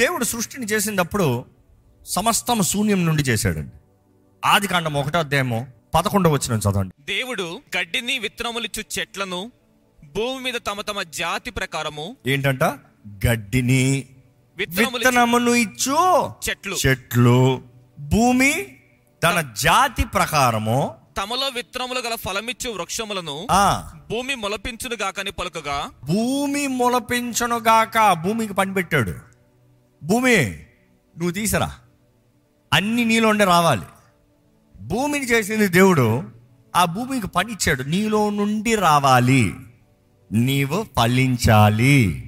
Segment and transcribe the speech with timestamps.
[0.00, 1.44] దేవుడు సృష్టిని చేసినప్పుడు
[2.06, 3.76] సమస్తం శూన్యం నుండి చేశాడండి.
[4.44, 6.94] ఆది కాండం ఒకటో అధ్యాయము పదకొండవ వచ్చిన చదవండి.
[7.04, 9.52] దేవుడు గడ్డిని విత్తనములిచ్చు చెట్లను
[10.16, 12.64] భూమి మీద తమ తమ జాతి ప్రకారము ఏంటంట?
[13.26, 14.08] గడ్డిని
[14.56, 15.98] విత్తనములు ఇచ్చు
[16.48, 16.76] చెట్లు.
[16.86, 17.62] చెట్లు.
[17.98, 18.66] భూమి
[19.22, 23.92] తన జాతి ప్రకారము తమలో విత్తనములు గల ఫలమిచ్చు వృక్షములను ఆ.
[24.10, 29.29] భూమి మొలపించును గాకని పలుకగా భూమి మొలపించను గాక భూమికి పని పెట్టాడు
[30.02, 30.46] భూమి
[31.18, 31.74] నువ్వు తీసరా.
[32.72, 33.82] అన్ని నీలోండే రావాలి.
[34.80, 36.22] భూమిని చేసింది దేవుడు.
[36.76, 39.54] ఆ భూమికి పని ఇచ్చాడు నీలో నుండి రావాలి.
[40.32, 42.26] నీవు ఫలించాలి.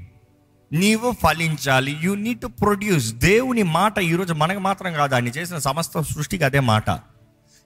[0.72, 1.96] నీవు ఫలించాలి.
[2.02, 5.14] యు నీడ్ టు ప్రొడ్యూస్ దేవుని మాట ఈరోజు మనకు మాత్రం కాదు.
[5.14, 6.90] ఆయన చేసిన సమస్త సృష్టికి అదే మాట.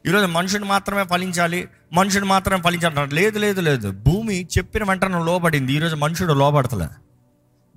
[0.07, 1.69] ఈరోజు మనుషుని మాత్రమే ఫలించాలి.
[1.93, 3.15] మనుషుని మాత్రమే ఫలించాలి.
[3.15, 3.91] లేదు లేదు లేదు.
[3.91, 5.73] భూమి చెప్పిన వెంటనే లోబడింది.
[5.73, 6.87] ఈరోజు మనుషుడు లోబడతలే.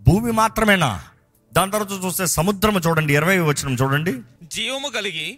[0.08, 1.02] భూమి మాత్రమేనా?
[1.54, 4.14] దాని తర్వాత చూస్తే సముద్రము చూడండి ఇరవై వచ్చిన చూడండి.
[4.44, 5.38] జీవము కలిగి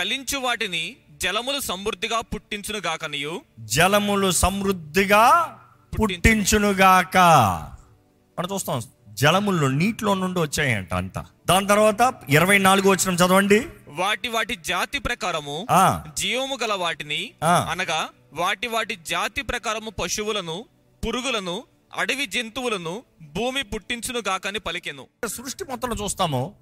[0.00, 5.58] చలించు వాటిని జలములు సమృద్ధిగా పుట్టించును గాకనియు జలములు సమృద్ధిగా
[6.00, 7.16] పుట్టించునుగాక.
[8.38, 11.18] మనం చూస్తాం జలముల్లో నీటిలో నుండి వచ్చాయంట అంత.
[11.46, 13.66] దాని తర్వాత ఇరవై నాలుగు వచ్చిన చదవండి.
[13.88, 15.66] వాటి వాటి జాతి ప్రకారము
[16.18, 17.30] జీవము గల వాటిని.
[17.44, 20.64] అనగా వాటి వాటి జాతి ప్రకారము పశువులను
[21.06, 21.62] పురుగులను
[21.96, 25.06] అడవి జంతువులను భూమి పుట్టించును గాకని పలికెను.
[25.26, 26.54] సృష్టి మొత్తంలో చూస్తాము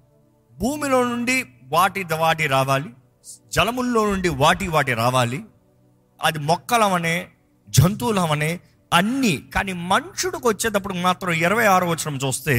[0.59, 2.89] భూమిలో నుండి వాటి వాటి రావాలి
[3.53, 5.43] జలముల్లో నుండి వాటి వాటి రావాలి
[6.23, 7.27] అది మొక్కలమనే
[7.69, 8.59] జంతువులమనే
[8.93, 9.43] అన్నీ.
[9.55, 12.55] కానీ మనుషుడికి వచ్చేటప్పుడు మాత్రం ఇరవై ఆరో వచ్చిన చూస్తే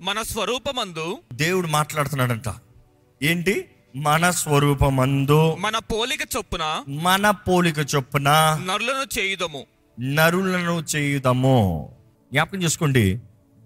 [0.00, 2.44] మన స్వరూపమందు దేవుడు మాట్లాడుతున్నాడంట.
[3.22, 3.68] ఏంటి?
[3.96, 5.54] మన స్వరూపమందు.
[5.54, 8.30] మన పోలిక చొప్పున మన పోలిక చొప్పున
[8.66, 9.66] నరులను చేయుదము.
[10.00, 11.88] నరులను చేయుదము.
[12.32, 13.20] జ్ఞాపకం చేసుకోండి.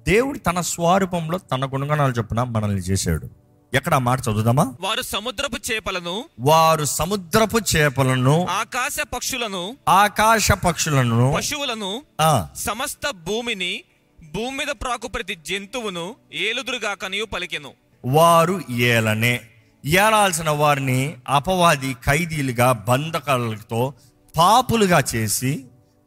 [0.09, 3.31] దేవుడు తన స్వరూపంలో తన గుణగణాలు చొప్పున మనల్ని చేశాడు.
[3.75, 4.75] ఎక్కడ మాట చదువుదామా?
[4.81, 13.83] వారు సముద్రపు చేపలను వారు సముద్రపు చేపలను ఆకాశ పక్షులను ఆకాశ పక్షులను పశువులను ఆ, సమస్త భూమిని
[14.35, 17.73] భూమి మీద ప్రాకు ప్రతి జంతువును ఏలుదురుగాకనియు పలికెను.
[18.05, 19.41] వారు ఏలనే.
[19.86, 23.95] ఏలాల్సిన వారిని అపవాది ఖైదీలుగా బంధకాలతో
[24.36, 25.64] పాపులుగా చేసి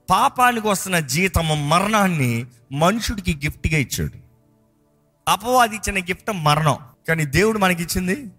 [0.10, 4.24] పాపానికి వస్తున్న జీతము మరణాన్ని మనుషుడికి గిఫ్ట్గా ఇచ్చాడు.
[5.28, 6.78] అపవాది ఇచ్చిన గిఫ్ట్ మరణం.
[7.08, 8.32] కానీ దేవుడు మనకి ఇచ్చింది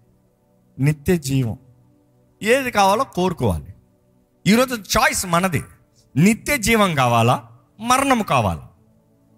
[0.79, 1.57] నిత్య జీవం.
[2.43, 3.73] ఏది కావాలో కోరుకోవాలి.
[4.47, 5.63] ఈరోజు చాయిస్ మనది.
[6.15, 7.47] నిత్య జీవం కావాలా?
[7.79, 8.67] మరణం కావాలా?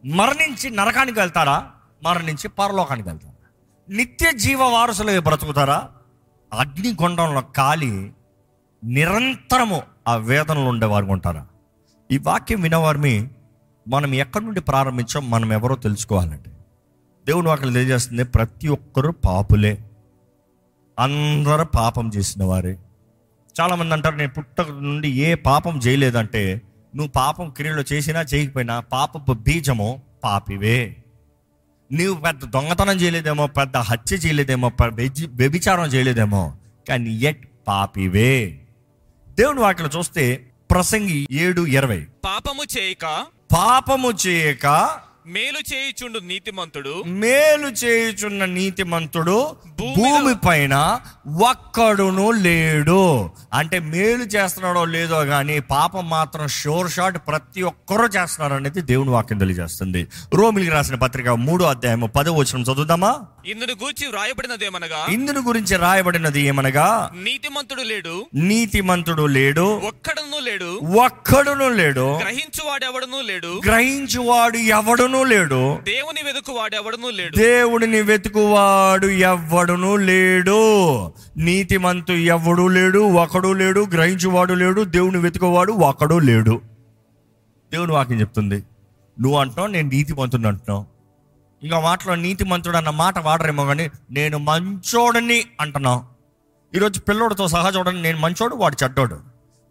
[0.06, 1.72] మరణించి నరకానికి వెళ్తారా?
[2.04, 3.34] మరణించి పరలోకానికి వెళ్తారా?
[3.90, 5.90] నిత్య జీవ వారసులు బ్రతుకుతారా?
[6.54, 8.14] అగ్నిగుండంలో కాలి
[8.84, 11.48] నిరంతరము ఆ వేదనలు ఉండేవారు ఉంటారా?
[12.12, 13.30] ఈ వాక్యం వినవారిని
[13.88, 16.50] మనం ఎక్కడి నుండి ప్రారంభించాం మనం ఎవరో తెలుసుకోవాలండి.
[17.26, 19.78] దేవుని వాక్యం తెలియజేస్తుంది ప్రతి ఒక్కరూ పాపులే.
[21.00, 22.78] అందరూ పాపం చేసిన వారే.
[23.62, 26.62] చాలామంది అంటారు నేను పుట్టక నుండి ఏ పాపం చేయలేదంటే
[26.96, 30.98] నువ్వు పాపం క్రియలు చేసినా చేయకపోయినా పాపపు బీజము పాపివే.
[31.94, 36.54] నువ్వు పెద్ద దొంగతనం చేయలేదేమో పెద్ద హత్య చేయలేదేమో పెద్ద వ్యభిచారం చేయలేదేమో
[36.90, 38.62] కానీ ఎట్ పాపివే.
[39.30, 42.08] దేవుని వాటిలో చూస్తే ప్రసంగి ఏడు ఇరవై.
[42.26, 43.06] పాపము చేయక
[43.54, 44.66] పాపము చేయక
[45.28, 47.04] మేలు చేయుచుండు నీతిమంతుడు.
[47.08, 51.00] మేలు చేయుచున్న నీతిమంతుడు భూమి పైన
[51.50, 53.30] ఒక్కడును లేడు.
[53.54, 59.38] అంటే మేలు చేస్తున్నాడో లేదో కానీ పాపం మాత్రం షోర్ షాట్ ప్రతి ఒక్కరూ చేస్తున్నారు అనేది దేవుని వాక్యం
[59.38, 60.08] తెలియజేస్తుంది.
[60.34, 63.20] రోమిలికి రాసిన పత్రిక మూడో అధ్యాయము పదో వచనం చదువుదామా?
[63.46, 67.10] ఇందును గూర్చి వ్రాయబడినదేమనగా ఇందుని గురించి రాయబడినది ఏమనగా?
[67.22, 68.26] నీతిమంతుడు లేడు.
[68.34, 69.62] నీతిమంతుడు లేడు.
[69.62, 70.80] ఒక్కడను లేడు.
[70.84, 72.18] ఒక్కడును లేడు.
[72.18, 73.62] గ్రహించువాడెవడనూ లేడు.
[73.66, 75.78] గ్రహించువాడు ఎవడును లేడు.
[75.78, 77.38] దేవుని వెదుకు వాడెవడనూ లేడు.
[77.38, 81.06] దేవుడిని వెతుకువాడు ఎవ్వడును లేడు.
[81.38, 86.62] నీతిమంతు ఎవడు లేడు ఒకడు లేడు గ్రహించువాడు లేడు దేవుని వెతుకువాడు ఒకడు లేడు.
[87.72, 88.64] దేవుని వాక్యం చెప్తుంది.
[89.22, 90.86] నువ్వు అంటున్నావు నేను నీతిమంతుడు అంటున్నావు.
[91.64, 96.18] ఇంకా మాటలో నీతిమంతుడు అన్న మాట వాడరేమో కానీ నేను మంచోడని అంటున్నావు.
[96.76, 99.20] ఈరోజు పిల్లోడితో సహా చూడండి నేను మంచోడు వాడు చెడ్డోడు.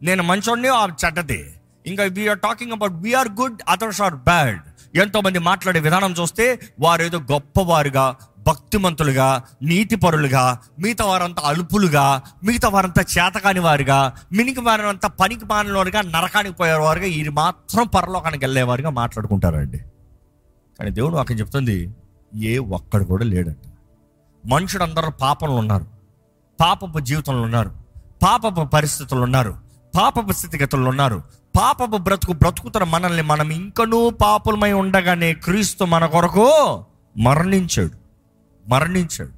[0.02, 1.52] నేను మంచోడిని ఆ చెడ్డది.
[1.86, 4.58] ఇంకా we are talking about we are good others are bad
[4.94, 13.60] ఎంతోమంది మాట్లాడే విధానం చూస్తే వారు ఏదో గొప్పవారుగా భక్తిమంతులుగా నీతిపరులుగా మిగతా వారంతా అలుపులుగా మిగతా వారంతా చేతకాని
[13.60, 19.78] వారుగా మినికి వారంతా పనికి మానినవారుగా నరకానికి పోయేవారుగా వీరు మాత్రం పరలోకానికి వెళ్ళేవారుగా మాట్లాడుకుంటారండి.
[20.78, 21.90] కానీ దేవుడు అక్కడ చెప్తుంది
[22.34, 23.56] ఏ ఒక్కడు కూడా లేడంట
[24.46, 25.86] మనుషుడు అందరూ పాపంలో ఉన్నారు.
[26.60, 27.70] పాపపు జీవితంలో ఉన్నారు.
[28.22, 29.54] పాపపు పరిస్థితులు ఉన్నారు.
[29.96, 31.22] పాపపు స్థితిగతుల్లో ఉన్నారు.
[31.56, 36.84] పాపపు బ్రతుకు బ్రతుకుతున్న మనల్ని మనం ఇంకనూ పాపులమై ఉండగానే క్రీస్తు మన కొరకు
[37.18, 37.90] మరణించాడు.
[38.68, 39.30] మరణించాడు.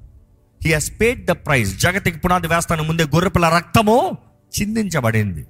[0.63, 4.17] He has paid the price జగతికి పునాది వేస్తాను ముందే గొర్రెపిల్ల రక్తము
[4.61, 5.47] చిందించబడింది.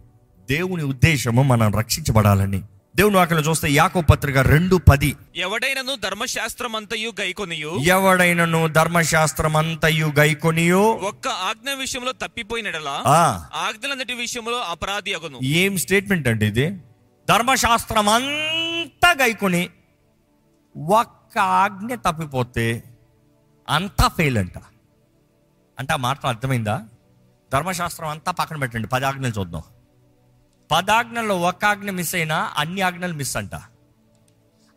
[0.50, 2.64] దేవుని ఉద్దేశము మనం రక్షించబడాలని.
[3.00, 5.16] దేవుని వాక్యలో చూస్తే యాకో పత్రిక రెండు పది.
[5.36, 7.78] ఎవడైనను ధర్మశాస్త్రమంతయు గైకొనియు?
[7.78, 10.82] ఎవడైనను ధర్మశాస్త్రం అంతయు గైకొనియో?
[10.82, 13.04] ఒక్క ఆజ్ఞ విషయంలో తప్పిపోయినడలా?
[13.08, 15.40] ఆ, ఆజ్ఞలన్నిటి విషయంలో అపరాధి అగును.
[15.44, 16.70] ఏం స్టేట్మెంట్ అండి ఇది?
[17.30, 19.70] ధర్మశాస్త్రం అంతా గైకొని
[20.78, 22.84] ఒక్క ఆజ్ఞ తప్పిపోతే
[23.70, 24.58] అంతా ఫెయిల్ అంట.
[25.80, 26.84] అంటే ఆ మాట అర్థమైందా?
[27.54, 29.64] ధర్మశాస్త్రం అంతా పక్కన పెట్టండి పది ఆజ్ఞలు చూద్దాం.
[30.72, 33.56] పదాజ్ఞల్లో ఒక ఆజ్ఞ మిస్ అయినా అన్ని ఆజ్ఞలు మిస్ అంట.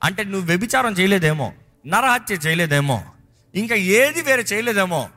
[0.04, 1.52] అంటే నువ్వు వ్యభిచారం చేయలేదేమో
[1.86, 3.04] నరహత్య చేయలేదేమో
[3.54, 5.08] ఇంకా ఏది వేరే చేయలేదేమో.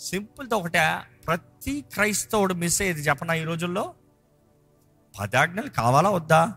[0.00, 3.94] సింపుల్తో ఒకటే ప్రతి క్రైస్తవుడు మిస్ అయ్యేది చెప్పనా ఈ రోజుల్లో?
[5.20, 6.54] పదాజ్ఞలు కావాలా వద్దా?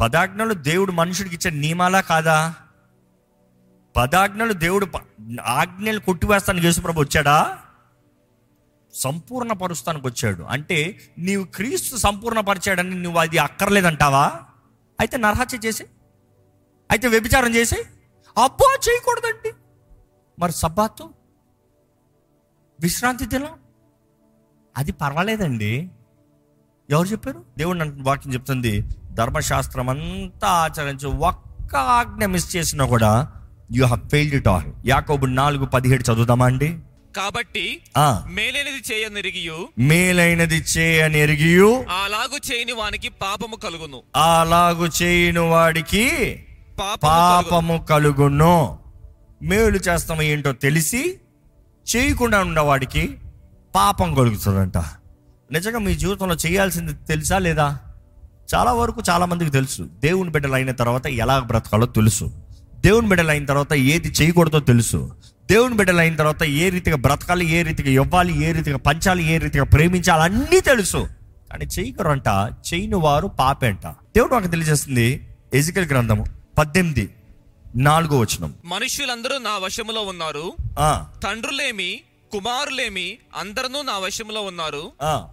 [0.00, 2.54] పదాజ్ఞలు దేవుడు మనుషుడికి ఇచ్చే నియమాలా కాదా?
[3.96, 7.58] పదాజ్ఞలు దేవుడు ఆజ్ఞలు ఆజ్ఞలు కొట్టివేస్తానికి యేసుప్రభు వచ్చాడా?
[8.94, 14.32] సంపూర్ణ పరుస్తానికి వచ్చాడు అంటే నీవు క్రీస్తు సంపూర్ణపరిచాడని నువ్వు అది అక్కర్లేదంటావా?
[15.00, 15.84] అయితే నరహత్య చేసి?
[16.90, 17.74] అయితే వ్యభిచారం చేసి?
[18.44, 19.52] అబ్బో చేయకూడదండి.
[20.38, 21.10] మరి సబ్బాతు?
[22.80, 23.48] విశ్రాంతి దినం?
[24.76, 25.90] అది పర్వాలేదండి.
[26.90, 27.44] ఎవరు చెప్పారు?
[27.58, 28.88] దేవుడు నన్ను వాక్యం చెప్తుంది.
[29.12, 33.32] ధర్మశాస్త్రం అంతా ఆచరించి ఒక్క ఆజ్ఞ మిస్ చేసినా కూడా
[33.72, 34.72] you have failed it all.
[34.86, 36.78] యాకోబు నాలుగు పదిహేడు చదువుదామా అండి?
[37.16, 37.80] కాబట్టి
[38.28, 39.68] మేలేనిది చేయనిరిగియు.
[39.78, 44.02] మేలైనది చేయని ఎరిగియు అలాగు చేయని వానికి పాపము కలుగును.
[44.16, 46.06] అలాగు చేయని వాడికి
[46.80, 46.98] పాపము కలుగును.
[47.02, 48.78] పాపము కలుగును.
[49.42, 51.20] మేలు చేస్తాము ఏంటో తెలిసి
[51.96, 53.18] చేయకుండా ఉన్నవాడికి
[53.74, 54.76] పాపం కలుగుతుందంట.
[55.52, 57.78] నిజంగా మీ జీవితంలో చేయాల్సింది తెలుసా లేదా?
[58.54, 59.82] చాలా వరకు చాలా మందికి తెలుసు.
[59.82, 62.32] దేవుని బిడ్డలు అయిన తర్వాత ఎలా బ్రతకాలో తెలుసు.
[62.74, 65.16] దేవుని బిడ్డలు అయిన తర్వాత ఏది చేయకూడదో తెలుసు.
[65.50, 69.64] దేవుని బిడ్డలు అయిన తర్వాత ఏ రీతిగా బ్రతకాలి ఏ రీతిగా ఇవ్వాలి ఏ రీతిగా పంచాలి ఏ రీతిగా
[69.64, 71.00] ప్రేమించాలి అన్నీ తెలుసు.
[71.50, 72.28] కానీ చేయకరంట
[72.68, 73.86] చేయని వారు పాపే అంట
[74.16, 75.06] దేవుడు మాకు తెలియజేస్తుంది
[75.54, 76.24] ఎజికల్ గ్రంథము
[76.58, 77.04] పద్దెనిమిది
[77.76, 78.54] నాలుగో వచనం.
[78.64, 80.44] మనుష్యులందరూ నా వశములో ఉన్నారు.
[81.24, 82.00] తండ్రులేమి
[82.32, 84.84] కుమారులేమి అందరూ నా వశములో ఉన్నారు.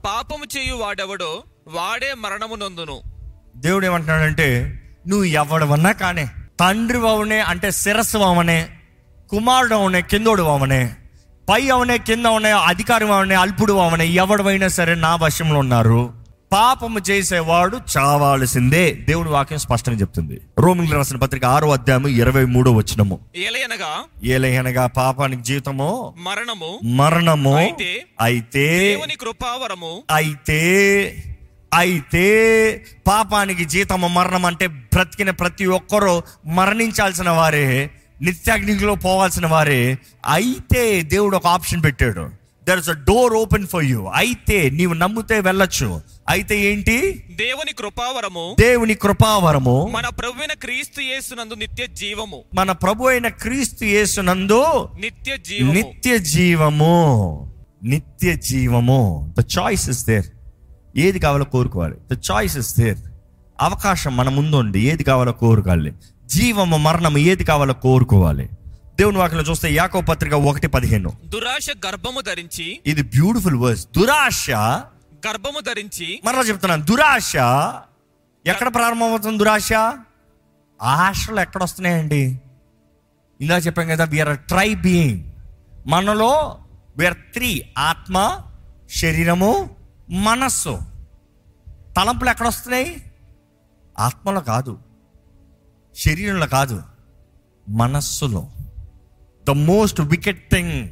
[0.06, 2.98] పాపము చేయు వాడెవడో వాడే మరణము నొందును.
[3.56, 4.48] దేవుడు ఏమంటున్నాడంటే
[5.08, 6.26] నువ్వు ఎవడవన్నా కానే
[6.60, 8.60] తండ్రి అవనే అంటే శిరస్సు అవనే
[9.30, 10.94] కుమారుడు అవనే కిందోడు అవనే
[11.50, 16.14] పై అవనే కింద అవనే అధికారి అవనే అల్పుడు అవనే ఎవడవైనా సరే నా వశంలో ఉన్నారు.
[16.52, 19.06] పాపము చేసేవాడు చావాల్సిందే.
[19.10, 20.42] దేవుని వాక్యం స్పష్టంగా చెప్తుంది.
[20.60, 28.06] రోమిల్ రాసిన పత్రిక ఆరో అధ్యాయము ఇరవై మూడో వచ్చినము ఏలయనగా ఏలయనగా పాపానికి జీవితము మరణము మరణము అయితే
[28.22, 30.62] అయితే దేవుని కృపావరము అయితే
[31.74, 32.26] అయితే
[33.08, 37.90] పాపానికి జీతము మరణం అంటే బ్రతికిన ప్రతి ఒక్కరూ మరణించాల్సిన వారే.
[38.22, 42.30] నిత్యాగ్నిలో పోవాల్సిన వారే అయితే దేవుడు ఒక ఆప్షన్ పెట్టాడు.
[42.68, 46.02] There is a door open for you అయితే నీవు నమ్మితే వెళ్ళొచ్చు.
[46.30, 47.24] అయితే ఏంటి?
[47.32, 49.92] దేవుని కృపావరము దేవుని కృపావరము.
[49.92, 52.44] మన ప్రభువైన క్రీస్తు యేసునందు నిత్య జీవము.
[52.54, 55.74] మన ప్రభు అయిన క్రీస్తు యేసునందు నిత్య జీవము.
[55.74, 57.54] నిత్య జీవము.
[57.84, 59.34] నిత్య జీవము.
[59.40, 60.26] ద చాయిస్ ఇస్ దేర్
[60.98, 61.96] ఏది కావాలో కోరుకోవాలి.
[62.14, 62.98] ద చాయిస్ ఇస్ దేర్
[63.62, 64.82] అవకాశం మన ముందు ఉంది.
[64.82, 65.94] ఏది కావాలో కోరుకోవాలి.
[66.28, 68.50] జీవము మరణము ఏది కావాలో కోరుకోవాలి.
[68.96, 71.12] దేవుని వాక్యలో చూస్తే యాకో పత్రిక ఒకటి పదిహేను.
[71.26, 76.86] దురాశ గర్భము ధరించి ఇది బ్యూటిఫుల్ వర్స్ దురాశ గర్భము ధరించి మరలా చెప్తున్నాను.
[76.86, 77.36] దురాశ
[78.48, 79.74] ఎక్కడ ప్రారంభమవుతుంది దురాశ?
[80.82, 82.40] ఆశలు ఎక్కడ వస్తున్నాయండి?
[83.42, 85.32] ఇందా చెప్పాం కదా వీఆర్ ట్రై బీయింగ్
[85.88, 86.58] మనలో
[86.98, 88.42] వీఆర్ త్రీ ఆత్మ
[88.96, 89.76] శరీరము
[90.10, 90.80] మనస్సు.
[91.98, 93.04] తలంపులు ఎక్కడ వస్తున్నాయి?
[94.00, 94.80] ఆత్మలో కాదు.
[95.98, 96.84] శరీరంలో కాదు
[97.70, 98.48] మనస్సులో.
[99.46, 100.90] The most wicked thing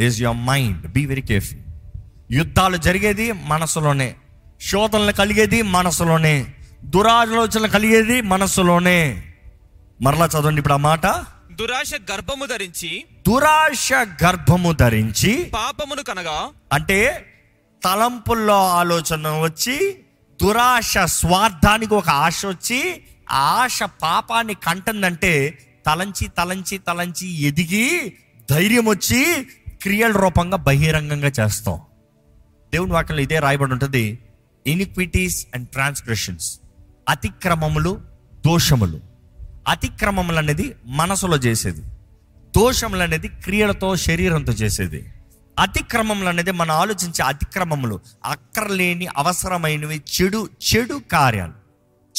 [0.00, 1.58] is your mind be very careful
[2.30, 4.16] యుద్ధాలు జరిగేది మనసులోనే
[4.60, 6.54] శోధనలు కలిగేది మనసులోనే
[6.84, 9.24] దురాలోచనలు కలిగేది మనసులోనే
[10.00, 11.06] మరలా చదవండి ఇప్పుడు ఆ మాట.
[11.52, 13.92] దురాశ గర్భము ధరించి దురాశ
[14.24, 17.26] గర్భము ధరించి పాపమును కనగా అంటే
[17.84, 19.96] తలంపుల్లో ఆలోచన వచ్చి
[20.42, 28.12] దురాశ స్వార్థానికి ఒక ఆశ వచ్చి ఆ ఆశ పాపాన్ని కంటుందంటే తలంచి తలంచి తలంచి ఎదిగి
[28.50, 29.46] ధైర్యం వచ్చి
[29.82, 31.80] క్రియల రూపంగా బహిరంగంగా చేస్తాం.
[32.72, 34.18] దేవుని వాక్యంలో ఇదే రాయబడి ఉంటుంది.
[34.66, 36.60] ఇనిక్విటీస్ అండ్ ట్రాన్స్గ్రెషన్స్
[37.08, 38.00] అతిక్రమములు
[38.46, 39.00] దోషములు.
[39.68, 41.80] అతిక్రమములు అనేది మనసులో చేసేది.
[42.56, 45.12] దోషములు అనేది క్రియలతో శరీరంతో చేసేది.
[45.58, 48.00] అతిక్రమములు అనేది మనం ఆలోచించే అతిక్రమములు.
[48.24, 51.57] అక్కర్లేని అవసరమైనవి చెడు చెడు కార్యాలు.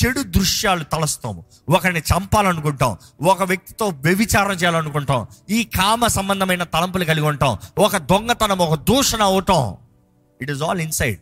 [0.05, 1.45] చెడు దృశ్యాలు తలస్తాము.
[1.69, 2.97] ఒకరిని చంపాలనుకుంటాం.
[3.21, 5.27] ఒక వ్యక్తితో వ్యభిచారం చేయాలనుకుంటాం.
[5.49, 7.57] ఈ కామ సంబంధమైన తలంపులు కలిగి ఉంటాం.
[7.77, 9.77] ఒక దొంగతనం ఒక దూషణ అవటం
[10.41, 11.19] ఇట్ ఈస్ ఆల్ ఇన్సైడ్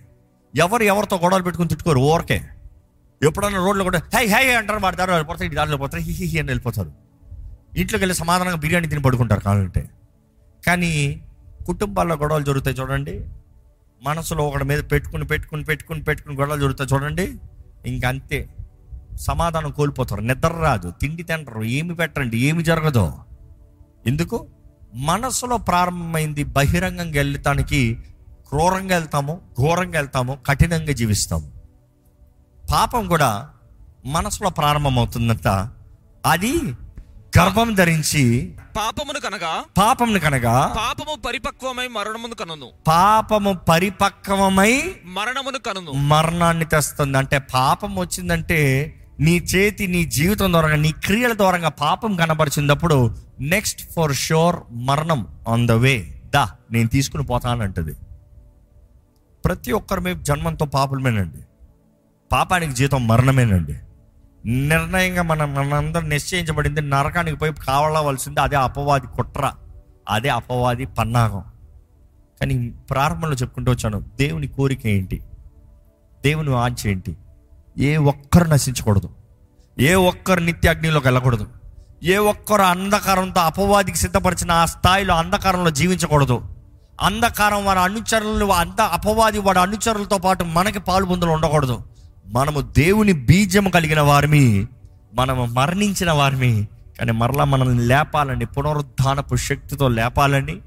[0.56, 2.00] ఎవరు ఎవరితో గొడవలు పెట్టుకుని తిట్టుకోరు?
[2.00, 2.42] ఓరకే
[3.24, 6.48] ఎప్పుడన్నా రోడ్లో కూడా హై హై అంటారు వాడతారు వెళ్ళిపోతారు ఇటు దారిలో పోతారు హి హి హి అని
[6.48, 6.92] వెళ్ళిపోతారు.
[7.78, 9.90] ఇంట్లోకి వెళ్ళి సమాధానంగా బిర్యానీ తిని పడుకుంటారు కావాలంటే.
[10.68, 11.22] కానీ
[11.66, 13.26] కుటుంబాల్లో గొడవలు జరుగుతాయి చూడండి.
[14.04, 17.36] మనసులో ఒకటి మీద పెట్టుకుని పెట్టుకుని పెట్టుకుని పెట్టుకుని గొడవలు జరుగుతాయి చూడండి.
[17.86, 18.50] ఇంకంతే.
[19.18, 20.22] సమాధానం కోల్పోతారు.
[20.22, 20.92] నిద్ర రాదు.
[20.92, 23.14] తిండి తింటారు ఏమి పెట్టండి ఏమి జరగదు.
[24.08, 24.48] ఎందుకు?
[24.94, 28.04] మనసులో ప్రారంభమైంది బహిరంగంగా వెళ్ళటానికి
[28.50, 31.52] క్రూరంగా వెళ్తాము ఘోరంగా వెళ్తాము కఠినంగా జీవిస్తాము.
[32.72, 33.50] పాపం కూడా
[34.06, 35.48] మనసులో ప్రారంభమవుతుందంట.
[36.26, 36.58] అది
[37.40, 42.70] గర్భం ధరించి పాపమును కనగా పాపంని కనగా పాపము పరిపక్వమై మరణమును కనును.
[42.88, 45.92] పాపము పరిపక్వమై మరణమును కనును.
[45.92, 47.18] మరణాన్ని తెస్తుంది.
[47.18, 54.14] అంటే పాపం వచ్చిందంటే నీ చేతి నీ జీవితం ద్వారా నీ క్రియల ద్వారా పాపం కనపరిచినప్పుడు నెక్స్ట్ ఫర్
[54.14, 57.94] షూర్ మరణం ఆన్ ద వే దా నేను తీసుకుని పోతానంటది
[59.46, 61.38] ప్రతి ఒక్కరి మీద జన్మంతో పాపమేనండి
[62.32, 63.80] పాపానికి జీతం మరణమేనండి.
[64.46, 69.54] నిర్ణయంగా మనం మనందరం నిశ్చయించబడింది నరకానికి పోయి కావాలవలసింది అదే అపవాది కుట్ర
[70.10, 71.44] అదే అపవాది పన్నాగం.
[72.42, 75.24] కానీ ప్రారంభంలో చెప్పుకుంటూ వచ్చాను దేవుని కోరిక ఏంటి?
[76.26, 77.18] దేవుని ఆంచ ఏంటి?
[77.78, 79.10] ఏ ఒక్కరు నశించకూడదు.
[79.80, 81.48] ఏ ఒక్కరు నిత్యాగ్నిలోకి వెళ్ళకూడదు.
[82.04, 86.42] ఏ ఒక్కరు అంధకారంతో అపవాదికి సిద్ధపరిచిన ఆ స్థాయిలో అంధకారంలో జీవించకూడదు.
[87.02, 91.82] అంధకారం వారి అనుచరులు అంత అపవాది వాడి అనుచరులతో పాటు మనకి పాలు పొందులు ఉండకూడదు.
[92.28, 94.68] మనము దేవుని బీజము కలిగిన వారిమి
[95.14, 96.68] మనము మరణించిన వారిమి
[97.00, 100.58] కానీ మరలా మనల్ని లేపాలని పునరుద్ధానపు శక్తితో లేపాలని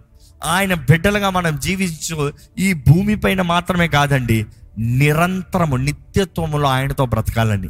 [0.45, 4.47] ఆయన బిడ్డలుగా మనం జీవించు ఈ భూమిపైన మాత్రమే కాదండి
[4.81, 7.69] నిరంతరము నిత్యత్వములో ఆయనతో బ్రతకాలని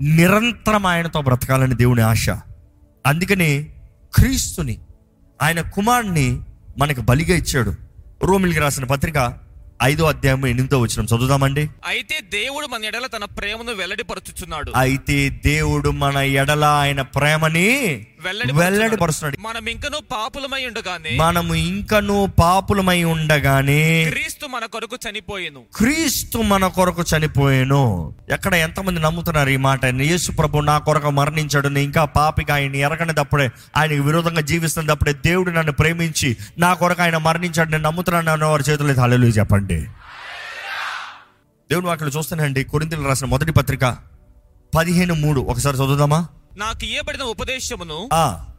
[0.00, 2.30] నిరంతరం ఆయనతో బ్రతకాలని దేవుని ఆశ.
[3.06, 3.70] అందుకని
[4.14, 4.78] క్రీస్తుని
[5.42, 6.40] ఆయన కుమారుని
[6.78, 7.74] మనకు బలిగా ఇచ్చాడు.
[8.24, 9.38] రోమిలికి రాసిన పత్రిక
[9.82, 11.70] ఐదో అధ్యాయం ఎనిమిదో వచ్చిన చదువుదామండి.
[11.86, 14.72] అయితే దేవుడు మన ఎడల తన ప్రేమను వెల్లడిపరచుచున్నాడు.
[14.76, 24.10] అయితే దేవుడు మన ఎడల ఆయన ప్రేమని వెల్లడిపరుస్తున్నాడు మనం ఇంకనూ పాపులమై ఉండగానే మనము ఇంకను పాపులమై ఉండగానే
[24.10, 25.60] క్రీస్తు మన కొరకు చనిపోయేను.
[25.76, 28.14] క్రీస్తు మన కొరకు చనిపోయాను.
[28.32, 31.68] ఎక్కడ ఎంతమంది నమ్ముతున్నారు ఈ మాట యేసు ప్రభు నా కొరకు మరణించాడు.
[31.68, 37.70] నేను ఇంకా పాపిగా ఆయన ఎరగనిదప్పుడే ఆయనకి విరోధంగా జీవిస్తున్నప్పుడే దేవుడు నన్ను ప్రేమించి నా కొరకు ఆయన మరణించాడు.
[37.70, 39.80] నేను నమ్ముతున్నాను అన్న వారి చేతులు హల్లెలూయా చెప్పండి.
[41.70, 43.96] దేవుడు వాక్యం చూస్తానండి కొరింతలు రాసిన మొదటి పత్రిక
[44.76, 45.40] పదిహేను మూడు.
[45.40, 46.26] ఒకసారి చదువుదామా?
[46.56, 48.08] నాకు ఇయ్యబడిన ఉపదేశమును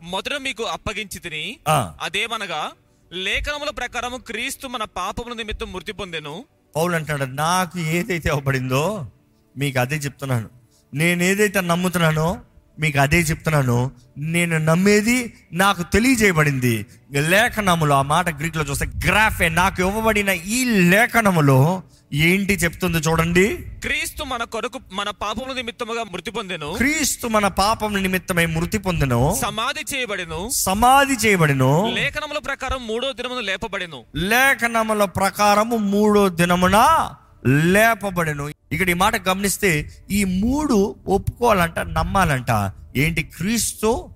[0.02, 1.60] మొదట మీకు అప్పగించి తిని
[2.02, 2.72] అదేమనగా
[3.12, 6.46] లేఖనముల ప్రకారము క్రీస్తు మన పాపముల నిమిత్తం మృతి పొందెను.
[6.76, 9.12] పౌలు అంటాడు నాకు ఏదైతే అవ్వబడిందో
[9.58, 10.50] మీకు అదే చెప్తున్నాను.
[10.94, 12.42] నేను ఏదైతే నమ్ముతున్నానో
[12.80, 13.92] మీకు అదే చెప్తున్నాను.
[14.18, 16.86] నేను నమ్మేది నాకు తెలియజేయబడింది.
[17.12, 23.56] లేఖనములో ఆ మాట గ్రీక్లో చూస్తే గ్రాఫే నాకు ఇవ్వబడిన ఈ లేఖనములో ఏంటి చెప్తుంది చూడండి.
[23.56, 26.74] క్రీస్తు మన కొరకు మన పాపముల నిమిత్తముగా మృతి పొందెను.
[26.78, 29.38] క్రీస్తు మన పాపం నిమిత్తమై మృతి పొందెను.
[29.42, 30.50] సమాధి చేయబడెను.
[30.54, 31.92] సమాధి చేయబడిను.
[31.96, 34.04] లేఖనముల ప్రకారం మూడో దినమును లేపబడెను.
[34.16, 37.10] లేఖనముల ప్రకారము మూడో దినమున
[37.46, 38.52] లేపబడెను.
[38.72, 42.72] ఇక్కడ ఈ మాట గమనిస్తే ఈ మూడు ఒప్పుకోవాలంట నమ్మాలంట.
[42.96, 43.24] ఏంటి?
[43.24, 44.10] క్రీస్తు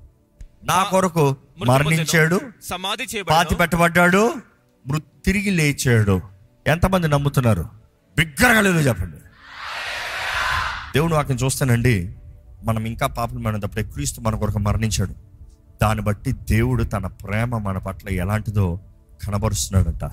[0.63, 1.35] నా కొరకు
[1.67, 4.33] మరణించాడు సమాధి పాతి పెట్టబడ్డాడు
[5.25, 6.21] తిరిగి లేచాడు.
[6.67, 7.69] ఎంతమంది నమ్ముతున్నారు?
[8.17, 9.17] బిగ్గరగలేదు చెప్పండి.
[10.95, 12.15] దేవుని వాక్యం చూస్తానండి.
[12.63, 15.15] మనం ఇంకా పాపం మనదప్పుడే క్రీస్తు మన కొరకు మరణించాడు.
[15.81, 18.79] దాన్ని బట్టి దేవుడు తన ప్రేమ మన పట్ల ఎలాంటిదో
[19.27, 20.03] కనబరుస్తున్నాడంట.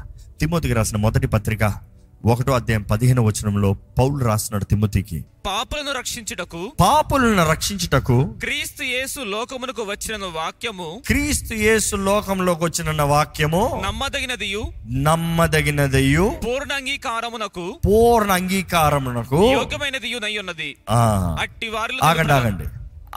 [0.41, 1.94] తిమోతికి రాసిన మొదటి పత్రిక
[2.25, 5.19] ఒకటో అధ్యాయం పదిహేను వచనంలో పౌలు రాస్తున్నాడు తిమోతికి.
[5.47, 14.63] పాపులను రక్షించుటకు పాపులను రక్షించుటకు క్రీస్తు యేసు లోకమునకు వచ్చిన వాక్యము క్రీస్తు యేసు లోకంలోకి వచ్చిన వాక్యము నమ్మదగినదియు
[15.09, 21.01] నమ్మదగినదయు పూర్ణ అంగీకారమునకు పూర్ణ అంగీకారమునకు యోగ్యమైనదియు నై ఉన్నది ఆ,
[21.41, 22.67] అట్టి వారిలో ఆగండి ఆగండి.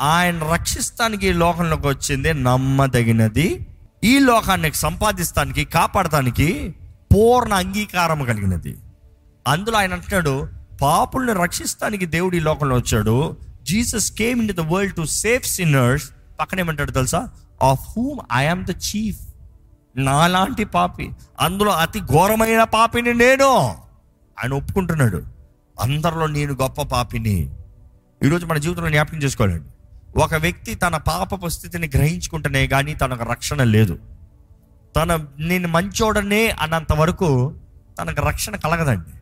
[0.09, 3.47] ఆయన రక్షిస్తానికి లోకంలోకి వచ్చింది నమ్మదగినది.
[4.03, 6.49] ఈ లోకాన్ని సంపాదిస్తానికి కాపాడటానికి
[7.13, 8.73] పూర్ణ అంగీకారం కలిగినది.
[9.47, 10.49] అందులో ఆయన అంటున్నాడు
[10.81, 13.37] పాపుల్ని రక్షిస్తానికి దేవుడు ఈ లోకంలో వచ్చాడు.
[13.63, 17.29] Jesus came in the world to save sinners పక్కనేమంటాడు తెలుసా?
[17.63, 19.19] Of whom I am the chief
[19.95, 23.67] నాలాంటి పాపి అందులో అతి ఘోరమైన పాపిని నేను.
[24.39, 25.23] ఆయన ఒప్పుకుంటున్నాడు
[25.81, 27.55] అందరిలో నేను గొప్ప పాపిని.
[28.23, 29.69] ఈరోజు మన జీవితంలో జ్ఞాపకం చేసుకోవాలండి.
[30.19, 33.99] ఒక వ్యక్తి తన పాపపు స్థితిని గ్రహించుకుంటేనే కానీ తనకు రక్షణ లేదు.
[34.95, 37.55] తన నేను మంచోడనే అన్నంత వరకు
[38.01, 39.16] తనకు రక్షణ కలగదండి.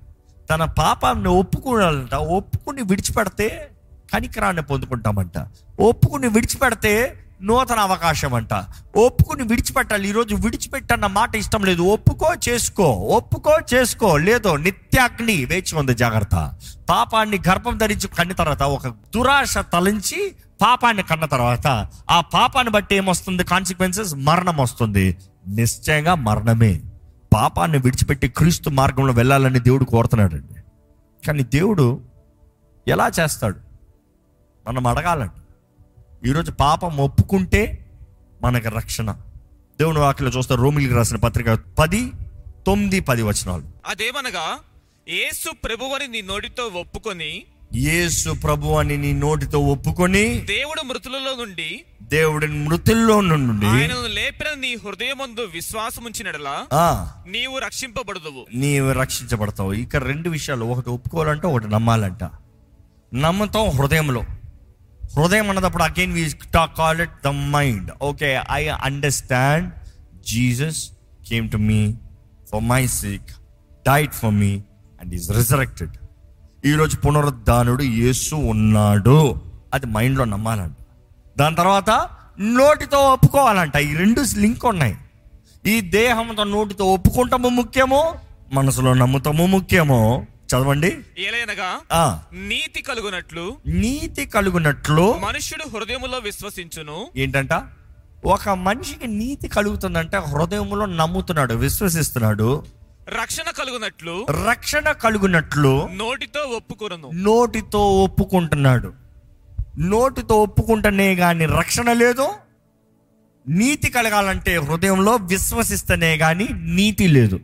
[0.50, 3.70] తన పాపాన్ని ఒప్పుకోవాలంట ఒప్పుకుని విడిచిపెడితే
[4.14, 5.38] కనికరాన్ని పొందుకుంటామంట.
[5.80, 8.54] ఒప్పుకుని విడిచిపెడితే నూతన అవకాశం అంట
[8.96, 10.10] ఒప్పుకుని విడిచిపెట్టాలి.
[10.10, 11.82] ఈరోజు విడిచిపెట్టన్న మాట ఇష్టం లేదు.
[11.82, 12.84] ఒప్పుకో చేసుకో.
[12.92, 14.18] ఒప్పుకో చేసుకో.
[14.18, 16.54] లేదో నిత్యాగ్ని వేచి ఉంది జాగ్రత్త.
[16.90, 23.44] పాపాన్ని గర్భం ధరించి కన్న తర్వాత ఒక దురాశ తలంచి పాపాన్ని కన్న తర్వాత ఆ పాపాన్ని బట్టి ఏమొస్తుంది?
[23.44, 25.18] కాన్సిక్వెన్సెస్ మరణం వస్తుంది.
[25.48, 26.82] నిశ్చయంగా మరణమే.
[27.36, 30.54] పాపాన్ని విడిచిపెట్టి క్రీస్తు మార్గంలో వెళ్ళాలని దేవుడు కోరుతున్నాడండి.
[31.28, 32.02] కానీ దేవుడు
[32.88, 33.60] ఎలా చేస్తాడు?
[34.68, 35.42] మనం అడగాలండి.
[36.30, 37.92] ఈరోజు పాపం ఒప్పుకుంటే
[38.42, 39.12] మనకి రక్షణ.
[39.80, 42.12] దేవుని వాక్యలో చూస్తే రోమిలికి రాసిన పత్రిక పది
[42.68, 43.64] తొమ్మిది పది వచనాలు.
[43.86, 44.60] అదేమనగా
[45.10, 47.44] యేసు ప్రభువని నీ నోటితో ఒప్పుకొని
[47.76, 51.82] యేసు ప్రభు అని నీ నోటితో ఒప్పుకొని దేవుడు మృతులలో నుండి
[52.12, 56.56] దేవుడిని మృతుల్లో నుండి ఆయనను లేపిన నీ హృదయమందు విశ్వాసముంచినడలా
[57.28, 58.46] నీవు రక్షింపబడదువు.
[58.54, 59.74] నీవు రక్షించబడతావు.
[59.74, 62.24] ఇక్కడ రెండు విషయాలు ఒకటి ఒప్పుకోవాలంటే ఒకటి నమ్మాలంట.
[63.14, 64.24] నమ్మతం హృదయంలో.
[65.18, 69.74] హృదయం అన్నదప్పుడు again we call it the mind okay I understand
[70.28, 70.90] Jesus
[71.30, 71.96] came to me
[72.52, 73.30] for my sake
[73.88, 74.52] died for me
[75.02, 75.96] and is resurrected
[76.66, 79.42] ఈరోజు పునరుద్ధానుడు యేసు ఉన్నాడు.
[79.74, 80.76] అది మైండ్లో నమ్మాలంట.
[81.38, 83.78] దాని తర్వాత నోటితో ఒప్పుకోవాలంట.
[83.78, 84.98] ఈ రెండు లింక్ ఉన్నాయి.
[85.66, 88.16] ఈ దేహంతో నోటితో ఒప్పుకుంటాము ముఖ్యమో
[88.54, 90.26] మనసులో నమ్ముతాము ముఖ్యమో.
[90.48, 90.98] చదవండి.
[91.18, 91.80] ఏలైనగా
[92.34, 97.08] నీతి కలుగునట్లు నీతి కలుగునట్లు మనుష్యుడు హృదయములో విశ్వసించును.
[97.18, 97.50] ఏంటంట?
[98.26, 102.66] ఒక మనిషికి నీతి కలుగుతుందంటే హృదయంలో నమ్ముతున్నాడు విశ్వసిస్తున్నాడు.
[103.22, 107.10] రక్షణ కలుగునట్లు రక్షణ కలుగునట్లు నోటితో ఒప్పుకొనును.
[107.14, 109.05] నోటితో ఒప్పుకుంటున్నాడు.
[109.80, 112.30] నోటితో ఒప్పుకుంటేనే కానీ రక్షణ లేదు
[113.48, 117.40] నీతి కలగాలంటే హృదయంలో విశ్వసిస్తేనే కానీ నీతి లేదు.